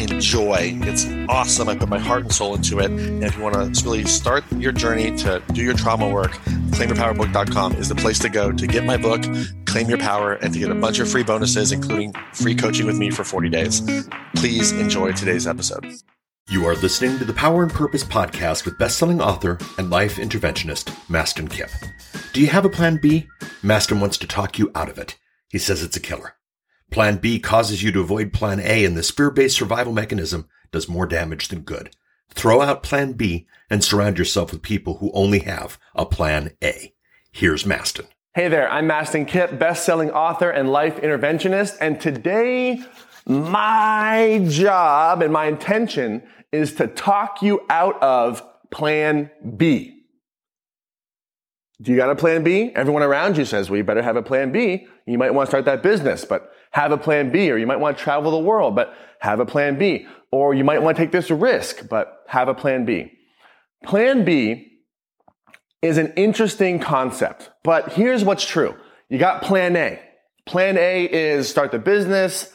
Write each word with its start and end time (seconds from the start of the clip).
enjoy. 0.00 0.78
It's 0.82 1.06
awesome. 1.28 1.68
I 1.68 1.76
put 1.76 1.88
my 1.88 1.98
heart 1.98 2.22
and 2.22 2.32
soul 2.32 2.54
into 2.54 2.78
it. 2.78 2.90
And 2.90 3.24
if 3.24 3.36
you 3.36 3.42
want 3.42 3.74
to 3.74 3.84
really 3.84 4.04
start 4.04 4.44
your 4.52 4.72
journey 4.72 5.16
to 5.18 5.42
do 5.52 5.62
your 5.62 5.74
trauma 5.74 6.08
work, 6.08 6.32
claimyourpowerbook.com 6.70 7.74
is 7.74 7.88
the 7.88 7.94
place 7.94 8.18
to 8.20 8.28
go 8.28 8.52
to 8.52 8.66
get 8.66 8.84
my 8.84 8.96
book, 8.96 9.22
Claim 9.66 9.88
Your 9.88 9.98
Power, 9.98 10.34
and 10.34 10.52
to 10.52 10.58
get 10.58 10.70
a 10.70 10.74
bunch 10.74 10.98
of 10.98 11.10
free 11.10 11.22
bonuses, 11.22 11.72
including 11.72 12.12
free 12.32 12.54
coaching 12.54 12.86
with 12.86 12.96
me 12.96 13.10
for 13.10 13.24
40 13.24 13.48
days. 13.48 13.82
Please 14.36 14.72
enjoy 14.72 15.12
today's 15.12 15.46
episode. 15.46 15.86
You 16.48 16.64
are 16.66 16.76
listening 16.76 17.18
to 17.18 17.26
the 17.26 17.34
Power 17.34 17.62
and 17.62 17.70
Purpose 17.70 18.04
podcast 18.04 18.64
with 18.64 18.78
best-selling 18.78 19.20
author 19.20 19.58
and 19.76 19.90
life 19.90 20.16
interventionist 20.16 20.84
Mastin 21.08 21.50
Kipp. 21.50 21.68
Do 22.32 22.40
you 22.40 22.46
have 22.46 22.64
a 22.64 22.70
plan 22.70 22.98
B? 23.02 23.26
Mastin 23.62 24.00
wants 24.00 24.16
to 24.18 24.26
talk 24.26 24.58
you 24.58 24.70
out 24.74 24.88
of 24.88 24.96
it. 24.96 25.18
He 25.50 25.58
says 25.58 25.82
it's 25.82 25.96
a 25.96 26.00
killer. 26.00 26.37
Plan 26.90 27.18
B 27.18 27.38
causes 27.38 27.82
you 27.82 27.92
to 27.92 28.00
avoid 28.00 28.32
Plan 28.32 28.60
A, 28.60 28.84
and 28.84 28.96
the 28.96 29.02
spear-based 29.02 29.56
survival 29.56 29.92
mechanism 29.92 30.48
does 30.72 30.88
more 30.88 31.06
damage 31.06 31.48
than 31.48 31.60
good. 31.60 31.94
Throw 32.30 32.62
out 32.62 32.82
Plan 32.82 33.12
B 33.12 33.46
and 33.68 33.84
surround 33.84 34.18
yourself 34.18 34.52
with 34.52 34.62
people 34.62 34.98
who 34.98 35.10
only 35.12 35.40
have 35.40 35.78
a 35.94 36.06
Plan 36.06 36.52
A. 36.62 36.94
Here's 37.30 37.64
Mastin. 37.64 38.06
Hey 38.34 38.48
there, 38.48 38.70
I'm 38.70 38.88
Mastin 38.88 39.26
Kipp, 39.26 39.58
best-selling 39.58 40.10
author 40.10 40.50
and 40.50 40.70
life 40.70 40.96
interventionist, 40.96 41.76
and 41.80 42.00
today 42.00 42.80
my 43.26 44.44
job 44.48 45.22
and 45.22 45.32
my 45.32 45.46
intention 45.46 46.22
is 46.52 46.74
to 46.74 46.86
talk 46.86 47.42
you 47.42 47.60
out 47.68 48.02
of 48.02 48.42
Plan 48.70 49.30
B. 49.56 50.04
Do 51.80 51.92
you 51.92 51.96
got 51.96 52.10
a 52.10 52.16
plan 52.16 52.42
B? 52.42 52.72
Everyone 52.74 53.02
around 53.02 53.36
you 53.36 53.44
says, 53.44 53.70
well, 53.70 53.76
you 53.76 53.84
better 53.84 54.02
have 54.02 54.16
a 54.16 54.22
plan 54.22 54.50
B. 54.50 54.86
You 55.06 55.16
might 55.16 55.32
want 55.32 55.46
to 55.46 55.50
start 55.50 55.64
that 55.66 55.82
business, 55.82 56.24
but 56.24 56.52
have 56.70 56.92
a 56.92 56.98
plan 56.98 57.30
B. 57.30 57.50
Or 57.50 57.58
you 57.58 57.66
might 57.66 57.80
want 57.80 57.98
to 57.98 58.02
travel 58.02 58.30
the 58.30 58.38
world, 58.38 58.74
but 58.74 58.94
have 59.20 59.40
a 59.40 59.46
plan 59.46 59.78
B. 59.78 60.06
Or 60.30 60.54
you 60.54 60.64
might 60.64 60.82
want 60.82 60.96
to 60.96 61.02
take 61.02 61.12
this 61.12 61.30
risk, 61.30 61.88
but 61.88 62.24
have 62.28 62.48
a 62.48 62.54
plan 62.54 62.84
B. 62.84 63.12
Plan 63.84 64.24
B 64.24 64.68
is 65.82 65.98
an 65.98 66.12
interesting 66.14 66.80
concept, 66.80 67.50
but 67.62 67.92
here's 67.92 68.24
what's 68.24 68.44
true. 68.44 68.74
You 69.08 69.18
got 69.18 69.42
plan 69.42 69.76
A. 69.76 70.00
Plan 70.44 70.76
A 70.76 71.04
is 71.04 71.48
start 71.48 71.70
the 71.70 71.78
business, 71.78 72.52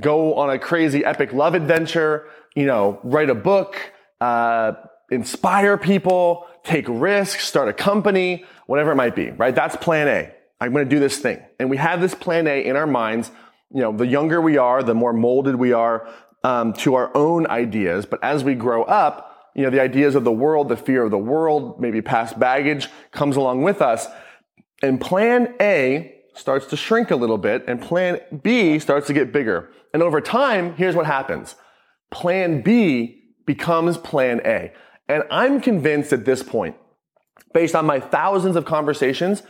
go 0.00 0.34
on 0.34 0.50
a 0.50 0.58
crazy 0.58 1.04
epic 1.04 1.32
love 1.32 1.54
adventure, 1.54 2.28
you 2.54 2.66
know, 2.66 3.00
write 3.02 3.30
a 3.30 3.34
book, 3.34 3.92
uh, 4.20 4.72
inspire 5.10 5.76
people, 5.76 6.46
take 6.62 6.84
risks, 6.88 7.46
start 7.46 7.68
a 7.68 7.72
company, 7.72 8.44
whatever 8.66 8.92
it 8.92 8.96
might 8.96 9.16
be, 9.16 9.30
right? 9.30 9.54
That's 9.54 9.76
plan 9.76 10.06
A. 10.08 10.32
I'm 10.60 10.72
going 10.72 10.84
to 10.88 10.94
do 10.94 11.00
this 11.00 11.18
thing. 11.18 11.42
And 11.58 11.70
we 11.70 11.78
have 11.78 12.00
this 12.00 12.14
plan 12.14 12.46
A 12.46 12.64
in 12.64 12.76
our 12.76 12.86
minds. 12.86 13.30
You 13.72 13.82
know, 13.82 13.92
the 13.92 14.06
younger 14.06 14.40
we 14.40 14.58
are, 14.58 14.82
the 14.82 14.94
more 14.94 15.12
molded 15.12 15.56
we 15.56 15.72
are 15.72 16.08
um, 16.42 16.72
to 16.74 16.94
our 16.94 17.16
own 17.16 17.46
ideas. 17.46 18.06
But 18.06 18.22
as 18.22 18.42
we 18.42 18.54
grow 18.54 18.82
up, 18.84 19.50
you 19.54 19.62
know, 19.62 19.70
the 19.70 19.80
ideas 19.80 20.14
of 20.14 20.24
the 20.24 20.32
world, 20.32 20.68
the 20.68 20.76
fear 20.76 21.04
of 21.04 21.10
the 21.10 21.18
world, 21.18 21.80
maybe 21.80 22.00
past 22.02 22.38
baggage 22.38 22.88
comes 23.12 23.36
along 23.36 23.62
with 23.62 23.82
us. 23.82 24.06
And 24.82 25.00
plan 25.00 25.54
A 25.60 26.14
starts 26.34 26.66
to 26.66 26.76
shrink 26.76 27.10
a 27.10 27.16
little 27.16 27.38
bit 27.38 27.64
and 27.66 27.80
plan 27.80 28.20
B 28.42 28.78
starts 28.78 29.06
to 29.08 29.12
get 29.12 29.32
bigger. 29.32 29.70
And 29.92 30.02
over 30.02 30.20
time, 30.20 30.74
here's 30.74 30.96
what 30.96 31.06
happens. 31.06 31.56
Plan 32.10 32.62
B 32.62 33.34
becomes 33.46 33.98
plan 33.98 34.40
A. 34.44 34.72
And 35.08 35.24
I'm 35.30 35.60
convinced 35.60 36.12
at 36.12 36.24
this 36.24 36.42
point, 36.42 36.76
based 37.52 37.74
on 37.74 37.84
my 37.84 37.98
thousands 37.98 38.56
of 38.56 38.64
conversations, 38.64 39.42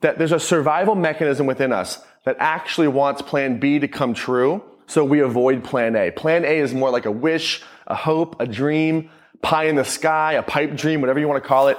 that 0.00 0.18
there's 0.18 0.32
a 0.32 0.40
survival 0.40 0.94
mechanism 0.94 1.46
within 1.46 1.72
us 1.72 2.00
that 2.24 2.36
actually 2.38 2.88
wants 2.88 3.22
plan 3.22 3.58
B 3.58 3.78
to 3.78 3.88
come 3.88 4.14
true. 4.14 4.62
So 4.86 5.04
we 5.04 5.20
avoid 5.20 5.64
plan 5.64 5.96
A. 5.96 6.10
Plan 6.10 6.44
A 6.44 6.58
is 6.58 6.74
more 6.74 6.90
like 6.90 7.06
a 7.06 7.10
wish, 7.10 7.62
a 7.86 7.94
hope, 7.94 8.40
a 8.40 8.46
dream, 8.46 9.10
pie 9.42 9.64
in 9.64 9.76
the 9.76 9.84
sky, 9.84 10.34
a 10.34 10.42
pipe 10.42 10.76
dream, 10.76 11.00
whatever 11.00 11.18
you 11.18 11.28
want 11.28 11.42
to 11.42 11.48
call 11.48 11.68
it. 11.68 11.78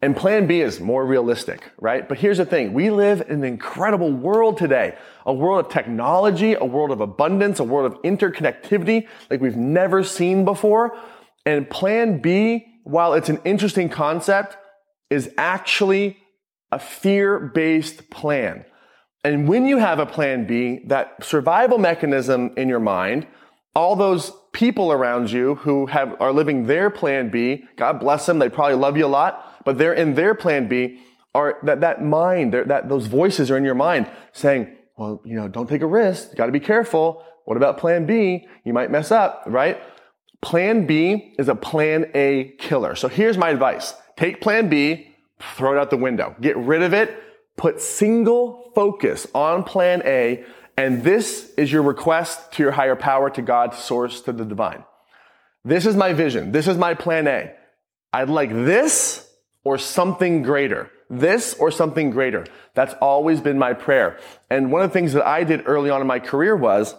And 0.00 0.16
plan 0.16 0.46
B 0.46 0.60
is 0.60 0.78
more 0.78 1.04
realistic, 1.04 1.72
right? 1.78 2.08
But 2.08 2.18
here's 2.18 2.38
the 2.38 2.46
thing. 2.46 2.72
We 2.72 2.90
live 2.90 3.20
in 3.22 3.40
an 3.40 3.44
incredible 3.44 4.12
world 4.12 4.56
today. 4.56 4.96
A 5.26 5.32
world 5.32 5.66
of 5.66 5.72
technology, 5.72 6.54
a 6.54 6.64
world 6.64 6.92
of 6.92 7.00
abundance, 7.00 7.58
a 7.58 7.64
world 7.64 7.92
of 7.92 8.00
interconnectivity 8.02 9.08
like 9.28 9.40
we've 9.40 9.56
never 9.56 10.04
seen 10.04 10.44
before. 10.44 10.96
And 11.44 11.68
plan 11.68 12.20
B, 12.20 12.66
while 12.84 13.14
it's 13.14 13.28
an 13.28 13.40
interesting 13.44 13.88
concept, 13.88 14.56
is 15.10 15.30
actually 15.36 16.18
a 16.70 16.78
fear-based 16.78 18.10
plan. 18.10 18.64
And 19.24 19.48
when 19.48 19.66
you 19.66 19.78
have 19.78 19.98
a 19.98 20.06
plan 20.06 20.46
B, 20.46 20.80
that 20.86 21.24
survival 21.24 21.78
mechanism 21.78 22.52
in 22.56 22.68
your 22.68 22.80
mind, 22.80 23.26
all 23.74 23.96
those 23.96 24.32
people 24.52 24.92
around 24.92 25.30
you 25.30 25.56
who 25.56 25.86
have, 25.86 26.20
are 26.20 26.32
living 26.32 26.66
their 26.66 26.90
plan 26.90 27.30
B, 27.30 27.64
God 27.76 28.00
bless 28.00 28.26
them, 28.26 28.38
they 28.38 28.48
probably 28.48 28.76
love 28.76 28.96
you 28.96 29.06
a 29.06 29.08
lot, 29.08 29.62
but 29.64 29.78
they're 29.78 29.92
in 29.92 30.14
their 30.14 30.34
plan 30.34 30.68
B, 30.68 31.00
are 31.34 31.58
that, 31.62 31.80
that 31.82 32.02
mind, 32.02 32.54
that 32.54 32.88
those 32.88 33.06
voices 33.06 33.50
are 33.50 33.56
in 33.56 33.64
your 33.64 33.74
mind 33.74 34.10
saying, 34.32 34.74
well, 34.96 35.22
you 35.24 35.34
know, 35.34 35.46
don't 35.46 35.68
take 35.68 35.82
a 35.82 35.86
risk. 35.86 36.30
You 36.30 36.36
got 36.36 36.46
to 36.46 36.52
be 36.52 36.60
careful. 36.60 37.22
What 37.44 37.56
about 37.56 37.78
plan 37.78 38.06
B? 38.06 38.48
You 38.64 38.72
might 38.72 38.90
mess 38.90 39.12
up, 39.12 39.44
right? 39.46 39.80
Plan 40.42 40.86
B 40.86 41.34
is 41.38 41.48
a 41.48 41.54
plan 41.54 42.10
A 42.14 42.54
killer. 42.58 42.94
So 42.94 43.08
here's 43.08 43.36
my 43.38 43.50
advice. 43.50 43.94
Take 44.16 44.40
plan 44.40 44.68
B, 44.68 45.07
throw 45.40 45.72
it 45.72 45.78
out 45.78 45.90
the 45.90 45.96
window. 45.96 46.34
Get 46.40 46.56
rid 46.56 46.82
of 46.82 46.92
it. 46.92 47.22
Put 47.56 47.80
single 47.80 48.70
focus 48.74 49.26
on 49.34 49.64
plan 49.64 50.02
A. 50.04 50.44
And 50.76 51.02
this 51.02 51.52
is 51.56 51.72
your 51.72 51.82
request 51.82 52.52
to 52.52 52.62
your 52.62 52.72
higher 52.72 52.96
power, 52.96 53.30
to 53.30 53.42
God, 53.42 53.74
source, 53.74 54.20
to 54.22 54.32
the 54.32 54.44
divine. 54.44 54.84
This 55.64 55.86
is 55.86 55.96
my 55.96 56.12
vision. 56.12 56.52
This 56.52 56.68
is 56.68 56.76
my 56.76 56.94
plan 56.94 57.26
A. 57.26 57.52
I'd 58.12 58.30
like 58.30 58.50
this 58.50 59.28
or 59.64 59.76
something 59.76 60.42
greater. 60.42 60.90
This 61.10 61.54
or 61.54 61.70
something 61.70 62.10
greater. 62.10 62.46
That's 62.74 62.94
always 63.00 63.40
been 63.40 63.58
my 63.58 63.72
prayer. 63.72 64.18
And 64.50 64.70
one 64.70 64.82
of 64.82 64.90
the 64.90 64.92
things 64.92 65.14
that 65.14 65.26
I 65.26 65.42
did 65.42 65.66
early 65.66 65.90
on 65.90 66.00
in 66.00 66.06
my 66.06 66.20
career 66.20 66.54
was, 66.54 66.94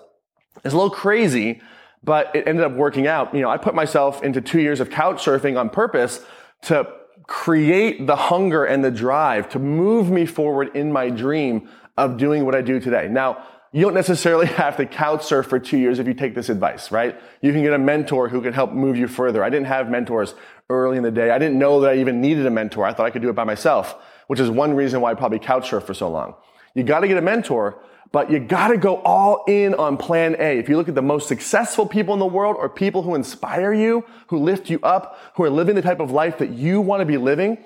it's 0.66 0.74
a 0.74 0.78
little 0.78 0.90
crazy, 0.90 1.62
but 2.04 2.36
it 2.36 2.48
ended 2.48 2.66
up 2.66 2.74
working 2.74 3.08
out. 3.08 3.34
You 3.34 3.42
know, 3.42 3.50
I 3.50 3.58
put 3.58 3.76
myself 3.76 4.24
into 4.24 4.42
two 4.42 4.60
years 4.60 4.80
of 4.80 4.90
couch 4.90 5.24
surfing 5.24 5.58
on 5.60 5.70
purpose 5.70 6.24
to 6.64 6.92
create 7.28 8.08
the 8.08 8.16
hunger 8.16 8.66
and 8.66 8.84
the 8.84 8.92
drive 8.92 9.50
to 9.50 9.60
move 9.60 10.10
me 10.10 10.26
forward 10.26 10.76
in 10.76 10.92
my 10.92 11.10
dream 11.10 11.70
of 11.98 12.18
doing 12.18 12.46
what 12.46 12.56
I 12.56 12.62
do 12.62 12.80
today. 12.80 13.08
Now, 13.10 13.46
you 13.72 13.84
don't 13.84 13.94
necessarily 13.94 14.46
have 14.64 14.78
to 14.78 14.86
couch 14.86 15.24
surf 15.24 15.48
for 15.48 15.60
two 15.60 15.78
years 15.78 16.00
if 16.00 16.08
you 16.08 16.14
take 16.14 16.36
this 16.36 16.50
advice, 16.50 16.92
right? 16.92 17.20
You 17.42 17.52
can 17.52 17.62
get 17.62 17.74
a 17.74 17.78
mentor 17.78 18.30
who 18.30 18.42
can 18.42 18.54
help 18.54 18.72
move 18.72 18.98
you 18.98 19.08
further. 19.08 19.44
I 19.44 19.50
didn't 19.50 19.68
have 19.68 19.90
mentors 19.90 20.34
early 20.70 20.98
in 20.98 21.04
the 21.04 21.12
day. 21.12 21.32
I 21.32 21.40
didn't 21.40 21.60
know 21.60 21.82
that 21.82 21.92
I 21.92 21.98
even 21.98 22.22
needed 22.22 22.46
a 22.46 22.52
mentor. 22.52 22.86
I 22.86 22.94
thought 22.94 23.06
I 23.06 23.10
could 23.10 23.22
do 23.22 23.30
it 23.30 23.36
by 23.36 23.44
myself, 23.44 23.96
which 24.28 24.40
is 24.40 24.50
one 24.50 24.76
reason 24.76 25.02
why 25.02 25.12
I 25.12 25.14
probably 25.14 25.40
couch 25.40 25.70
surf 25.70 25.86
for 25.86 25.94
so 25.94 26.10
long. 26.10 26.36
You 26.76 26.84
got 26.84 27.00
to 27.02 27.08
get 27.08 27.18
a 27.18 27.22
mentor 27.22 27.82
but 28.12 28.32
you 28.32 28.40
gotta 28.40 28.78
go 28.78 28.98
all 29.02 29.44
in 29.48 29.74
on 29.76 29.98
plan 29.98 30.36
A. 30.40 30.58
If 30.58 30.68
you 30.68 30.78
look 30.78 30.90
at 30.90 30.96
the 30.96 31.02
most 31.02 31.28
successful 31.28 31.86
people 31.86 32.14
in 32.14 32.20
the 32.20 32.26
world 32.26 32.56
or 32.58 32.68
people 32.68 33.04
who 33.04 33.16
inspire 33.16 33.74
you, 33.74 34.04
who 34.28 34.40
lift 34.40 34.70
you 34.70 34.80
up, 34.82 35.20
who 35.36 35.44
are 35.44 35.50
living 35.50 35.76
the 35.76 35.82
type 35.82 36.00
of 36.00 36.12
life 36.12 36.38
that 36.40 36.50
you 36.50 36.82
wanna 36.82 37.06
be 37.06 37.18
living, 37.18 37.58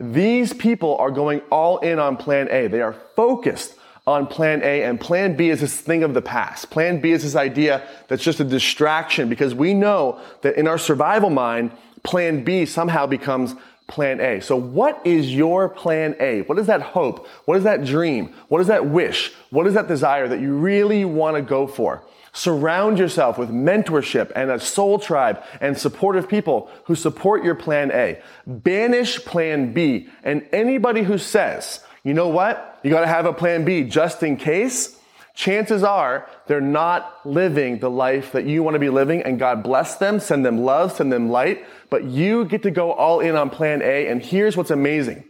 these 0.00 0.52
people 0.52 0.96
are 0.96 1.10
going 1.10 1.40
all 1.50 1.78
in 1.78 1.98
on 1.98 2.16
plan 2.16 2.48
A. 2.50 2.66
They 2.66 2.80
are 2.80 2.96
focused 3.14 3.76
on 4.06 4.26
plan 4.26 4.60
A 4.64 4.82
and 4.82 5.00
plan 5.00 5.36
B 5.36 5.50
is 5.50 5.60
this 5.60 5.80
thing 5.80 6.02
of 6.02 6.14
the 6.14 6.22
past. 6.22 6.70
Plan 6.70 7.00
B 7.00 7.12
is 7.12 7.22
this 7.22 7.36
idea 7.36 7.86
that's 8.08 8.24
just 8.24 8.40
a 8.40 8.44
distraction 8.44 9.28
because 9.28 9.54
we 9.54 9.74
know 9.74 10.20
that 10.42 10.56
in 10.56 10.66
our 10.66 10.78
survival 10.78 11.30
mind, 11.30 11.70
plan 12.02 12.42
B 12.42 12.66
somehow 12.66 13.06
becomes 13.06 13.54
plan 13.92 14.20
A. 14.20 14.40
So 14.40 14.56
what 14.56 15.06
is 15.06 15.34
your 15.34 15.68
plan 15.68 16.16
A? 16.18 16.40
What 16.42 16.58
is 16.58 16.66
that 16.66 16.80
hope? 16.80 17.28
What 17.44 17.58
is 17.58 17.64
that 17.64 17.84
dream? 17.84 18.34
What 18.48 18.62
is 18.62 18.66
that 18.68 18.86
wish? 18.86 19.32
What 19.50 19.66
is 19.66 19.74
that 19.74 19.86
desire 19.86 20.26
that 20.28 20.40
you 20.40 20.54
really 20.54 21.04
want 21.04 21.36
to 21.36 21.42
go 21.42 21.66
for? 21.66 22.02
Surround 22.32 22.98
yourself 22.98 23.36
with 23.36 23.50
mentorship 23.50 24.32
and 24.34 24.50
a 24.50 24.58
soul 24.58 24.98
tribe 24.98 25.42
and 25.60 25.76
supportive 25.76 26.26
people 26.26 26.70
who 26.84 26.94
support 26.94 27.44
your 27.44 27.54
plan 27.54 27.90
A. 27.92 28.22
Banish 28.46 29.22
plan 29.22 29.74
B. 29.74 30.08
And 30.24 30.46
anybody 30.52 31.02
who 31.02 31.18
says, 31.18 31.84
you 32.02 32.14
know 32.14 32.28
what? 32.28 32.80
You 32.82 32.90
got 32.90 33.02
to 33.02 33.06
have 33.06 33.26
a 33.26 33.34
plan 33.34 33.66
B 33.66 33.84
just 33.84 34.22
in 34.22 34.38
case 34.38 34.98
chances 35.34 35.82
are 35.82 36.28
they're 36.46 36.60
not 36.60 37.24
living 37.24 37.78
the 37.78 37.90
life 37.90 38.32
that 38.32 38.44
you 38.44 38.62
want 38.62 38.74
to 38.74 38.78
be 38.78 38.90
living 38.90 39.22
and 39.22 39.38
God 39.38 39.62
bless 39.62 39.96
them, 39.96 40.20
send 40.20 40.44
them 40.44 40.62
love, 40.62 40.92
send 40.92 41.12
them 41.12 41.30
light, 41.30 41.64
but 41.90 42.04
you 42.04 42.44
get 42.44 42.62
to 42.64 42.70
go 42.70 42.92
all 42.92 43.20
in 43.20 43.36
on 43.36 43.50
plan 43.50 43.82
A 43.82 44.08
and 44.08 44.22
here's 44.22 44.56
what's 44.56 44.70
amazing. 44.70 45.24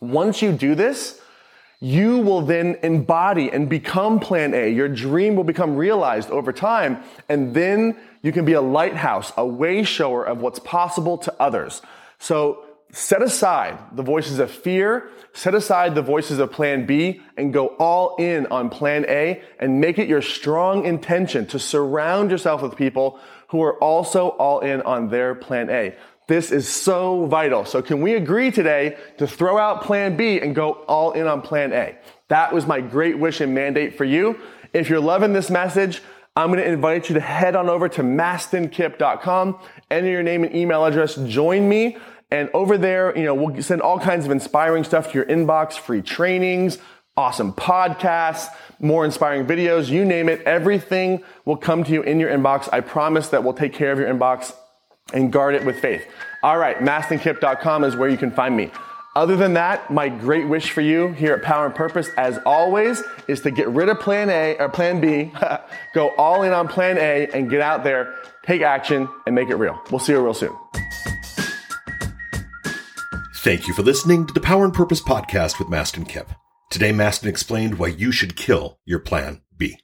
Once 0.00 0.42
you 0.42 0.52
do 0.52 0.74
this, 0.74 1.20
you 1.80 2.18
will 2.18 2.40
then 2.40 2.78
embody 2.82 3.50
and 3.50 3.68
become 3.68 4.18
plan 4.18 4.54
A. 4.54 4.70
Your 4.70 4.88
dream 4.88 5.36
will 5.36 5.44
become 5.44 5.76
realized 5.76 6.30
over 6.30 6.52
time. 6.52 7.02
And 7.28 7.54
then 7.54 7.96
you 8.22 8.32
can 8.32 8.44
be 8.44 8.54
a 8.54 8.60
lighthouse, 8.60 9.32
a 9.36 9.46
way 9.46 9.82
shower 9.82 10.24
of 10.24 10.40
what's 10.40 10.58
possible 10.58 11.18
to 11.18 11.34
others. 11.38 11.82
So 12.18 12.64
set 12.92 13.22
aside 13.22 13.78
the 13.92 14.02
voices 14.02 14.38
of 14.38 14.50
fear, 14.50 15.10
set 15.32 15.54
aside 15.54 15.94
the 15.94 16.02
voices 16.02 16.38
of 16.38 16.52
plan 16.52 16.86
B 16.86 17.20
and 17.36 17.52
go 17.52 17.68
all 17.78 18.16
in 18.16 18.46
on 18.46 18.70
plan 18.70 19.04
A 19.08 19.42
and 19.58 19.80
make 19.80 19.98
it 19.98 20.08
your 20.08 20.22
strong 20.22 20.84
intention 20.84 21.46
to 21.46 21.58
surround 21.58 22.30
yourself 22.30 22.62
with 22.62 22.76
people 22.76 23.18
who 23.48 23.62
are 23.62 23.78
also 23.82 24.28
all 24.28 24.60
in 24.60 24.82
on 24.82 25.08
their 25.08 25.34
plan 25.34 25.70
A. 25.70 25.94
This 26.28 26.50
is 26.50 26.68
so 26.68 27.26
vital. 27.26 27.64
So 27.64 27.82
can 27.82 28.00
we 28.00 28.14
agree 28.14 28.50
today 28.50 28.96
to 29.18 29.26
throw 29.26 29.58
out 29.58 29.82
plan 29.82 30.16
B 30.16 30.40
and 30.40 30.54
go 30.54 30.72
all 30.88 31.12
in 31.12 31.26
on 31.26 31.42
plan 31.42 31.72
A? 31.72 31.96
That 32.28 32.52
was 32.52 32.66
my 32.66 32.80
great 32.80 33.18
wish 33.18 33.40
and 33.40 33.54
mandate 33.54 33.96
for 33.96 34.04
you. 34.04 34.38
If 34.72 34.88
you're 34.88 35.00
loving 35.00 35.32
this 35.32 35.50
message, 35.50 36.02
I'm 36.34 36.48
going 36.48 36.58
to 36.58 36.68
invite 36.68 37.08
you 37.08 37.14
to 37.14 37.20
head 37.20 37.56
on 37.56 37.70
over 37.70 37.88
to 37.88 38.02
mastinkipp.com, 38.02 39.58
enter 39.90 40.10
your 40.10 40.22
name 40.22 40.44
and 40.44 40.54
email 40.54 40.84
address, 40.84 41.14
join 41.14 41.68
me. 41.68 41.96
And 42.30 42.50
over 42.54 42.76
there, 42.76 43.16
you 43.16 43.24
know, 43.24 43.34
we'll 43.34 43.62
send 43.62 43.82
all 43.82 44.00
kinds 44.00 44.24
of 44.24 44.32
inspiring 44.32 44.84
stuff 44.84 45.12
to 45.12 45.14
your 45.14 45.26
inbox, 45.26 45.74
free 45.74 46.02
trainings, 46.02 46.78
awesome 47.16 47.52
podcasts, 47.52 48.48
more 48.80 49.04
inspiring 49.04 49.46
videos, 49.46 49.88
you 49.88 50.04
name 50.04 50.28
it. 50.28 50.42
Everything 50.42 51.22
will 51.44 51.56
come 51.56 51.84
to 51.84 51.92
you 51.92 52.02
in 52.02 52.20
your 52.20 52.30
inbox. 52.30 52.68
I 52.72 52.80
promise 52.80 53.28
that 53.28 53.44
we'll 53.44 53.54
take 53.54 53.72
care 53.72 53.92
of 53.92 53.98
your 53.98 54.08
inbox 54.08 54.52
and 55.14 55.32
guard 55.32 55.54
it 55.54 55.64
with 55.64 55.78
faith. 55.80 56.04
All 56.42 56.58
right, 56.58 56.78
mastinkipp.com 56.78 57.84
is 57.84 57.96
where 57.96 58.08
you 58.08 58.16
can 58.16 58.30
find 58.30 58.56
me. 58.56 58.70
Other 59.14 59.34
than 59.34 59.54
that, 59.54 59.90
my 59.90 60.10
great 60.10 60.46
wish 60.46 60.72
for 60.72 60.82
you 60.82 61.08
here 61.12 61.32
at 61.32 61.42
Power 61.42 61.64
and 61.64 61.74
Purpose, 61.74 62.10
as 62.18 62.38
always, 62.44 63.02
is 63.28 63.40
to 63.42 63.50
get 63.50 63.66
rid 63.68 63.88
of 63.88 63.98
plan 63.98 64.28
A 64.28 64.56
or 64.58 64.68
plan 64.68 65.00
B, 65.00 65.32
go 65.94 66.10
all 66.16 66.42
in 66.42 66.52
on 66.52 66.68
plan 66.68 66.98
A 66.98 67.26
and 67.32 67.48
get 67.48 67.62
out 67.62 67.82
there, 67.82 68.14
take 68.42 68.60
action 68.60 69.08
and 69.24 69.34
make 69.34 69.48
it 69.48 69.56
real. 69.56 69.80
We'll 69.90 70.00
see 70.00 70.12
you 70.12 70.20
real 70.20 70.34
soon. 70.34 70.54
Thank 73.46 73.68
you 73.68 73.74
for 73.74 73.84
listening 73.84 74.26
to 74.26 74.34
the 74.34 74.40
Power 74.40 74.64
and 74.64 74.74
Purpose 74.74 75.00
podcast 75.00 75.60
with 75.60 75.68
Mastin 75.68 76.08
Kipp. 76.08 76.32
Today, 76.68 76.90
Mastin 76.90 77.28
explained 77.28 77.78
why 77.78 77.86
you 77.86 78.10
should 78.10 78.34
kill 78.34 78.80
your 78.84 78.98
plan 78.98 79.40
B. 79.56 79.78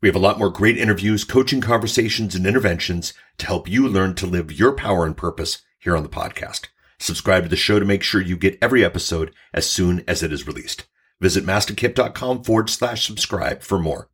We 0.00 0.08
have 0.08 0.14
a 0.14 0.20
lot 0.20 0.38
more 0.38 0.48
great 0.48 0.78
interviews, 0.78 1.24
coaching 1.24 1.60
conversations, 1.60 2.36
and 2.36 2.46
interventions 2.46 3.12
to 3.38 3.46
help 3.46 3.68
you 3.68 3.88
learn 3.88 4.14
to 4.14 4.26
live 4.26 4.52
your 4.52 4.70
power 4.70 5.04
and 5.04 5.16
purpose 5.16 5.60
here 5.80 5.96
on 5.96 6.04
the 6.04 6.08
podcast. 6.08 6.68
Subscribe 7.00 7.42
to 7.42 7.48
the 7.48 7.56
show 7.56 7.80
to 7.80 7.84
make 7.84 8.04
sure 8.04 8.20
you 8.20 8.36
get 8.36 8.56
every 8.62 8.84
episode 8.84 9.34
as 9.52 9.66
soon 9.66 10.04
as 10.06 10.22
it 10.22 10.32
is 10.32 10.46
released. 10.46 10.86
Visit 11.18 11.44
mastinkipp.com 11.44 12.44
forward 12.44 12.70
slash 12.70 13.04
subscribe 13.04 13.62
for 13.62 13.80
more. 13.80 14.08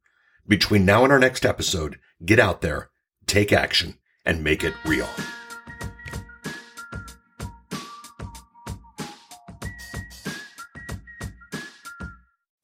Between 0.49 0.87
now 0.87 1.05
and 1.05 1.13
our 1.13 1.19
next 1.19 1.45
episode, 1.45 1.99
get 2.25 2.41
out 2.41 2.63
there, 2.63 2.89
take 3.27 3.53
action, 3.53 3.99
and 4.25 4.43
make 4.43 4.65
it 4.65 4.73
real. 4.87 5.11